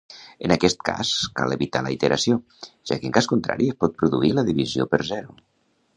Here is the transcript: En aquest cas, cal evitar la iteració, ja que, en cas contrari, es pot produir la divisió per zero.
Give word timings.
En 0.45 0.53
aquest 0.53 0.79
cas, 0.87 1.11
cal 1.41 1.53
evitar 1.57 1.83
la 1.87 1.91
iteració, 1.97 2.39
ja 2.63 2.99
que, 3.03 3.07
en 3.11 3.15
cas 3.19 3.29
contrari, 3.35 3.69
es 3.75 3.79
pot 3.85 3.97
produir 4.03 4.33
la 4.39 4.49
divisió 4.49 4.89
per 4.95 5.05
zero. 5.15 5.41